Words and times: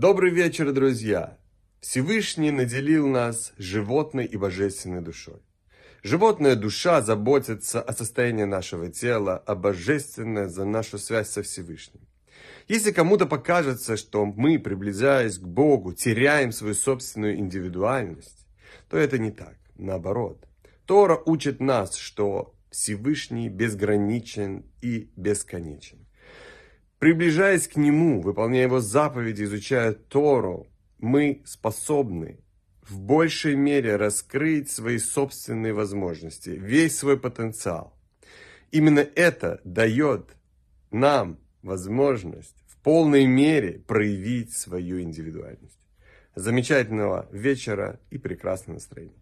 Добрый 0.00 0.30
вечер, 0.30 0.72
друзья! 0.72 1.36
Всевышний 1.82 2.50
наделил 2.50 3.06
нас 3.06 3.52
животной 3.58 4.24
и 4.24 4.38
божественной 4.38 5.02
душой. 5.02 5.42
Животная 6.02 6.56
душа 6.56 7.02
заботится 7.02 7.82
о 7.82 7.92
состоянии 7.92 8.44
нашего 8.44 8.88
тела, 8.88 9.42
а 9.46 9.54
божественная 9.54 10.48
за 10.48 10.64
нашу 10.64 10.98
связь 10.98 11.28
со 11.28 11.42
Всевышним. 11.42 12.00
Если 12.66 12.92
кому-то 12.92 13.26
покажется, 13.26 13.98
что 13.98 14.24
мы, 14.24 14.58
приближаясь 14.58 15.36
к 15.36 15.46
Богу, 15.46 15.92
теряем 15.92 16.50
свою 16.52 16.72
собственную 16.72 17.36
индивидуальность, 17.36 18.46
то 18.88 18.96
это 18.96 19.18
не 19.18 19.30
так. 19.30 19.58
Наоборот. 19.76 20.48
Тора 20.86 21.20
учит 21.26 21.60
нас, 21.60 21.96
что 21.96 22.54
Всевышний 22.70 23.50
безграничен 23.50 24.64
и 24.80 25.10
бесконечен. 25.16 25.99
Приближаясь 27.00 27.66
к 27.66 27.76
Нему, 27.76 28.20
выполняя 28.20 28.64
Его 28.64 28.80
заповеди, 28.80 29.44
изучая 29.44 29.94
Тору, 29.94 30.66
мы 30.98 31.40
способны 31.46 32.40
в 32.82 33.00
большей 33.00 33.56
мере 33.56 33.96
раскрыть 33.96 34.70
свои 34.70 34.98
собственные 34.98 35.72
возможности, 35.72 36.50
весь 36.50 36.98
свой 36.98 37.18
потенциал. 37.18 37.98
Именно 38.70 39.00
это 39.00 39.62
дает 39.64 40.36
нам 40.90 41.38
возможность 41.62 42.56
в 42.66 42.76
полной 42.82 43.24
мере 43.24 43.78
проявить 43.78 44.52
свою 44.52 45.00
индивидуальность. 45.00 45.80
Замечательного 46.34 47.30
вечера 47.32 47.98
и 48.10 48.18
прекрасного 48.18 48.76
настроения. 48.76 49.16